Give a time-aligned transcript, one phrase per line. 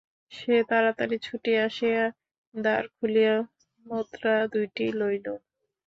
[0.31, 2.03] সে তাড়াতাড়ি ছুটিয়া আসিয়া
[2.55, 3.35] দ্বার খুলিয়া
[3.85, 5.27] মুদ্রা দুইটি লইল।